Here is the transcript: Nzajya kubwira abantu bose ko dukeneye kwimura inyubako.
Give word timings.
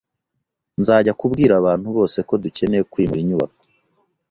Nzajya 0.79 1.13
kubwira 1.19 1.53
abantu 1.61 1.87
bose 1.97 2.17
ko 2.27 2.33
dukeneye 2.43 2.83
kwimura 2.91 3.21
inyubako. 3.23 3.61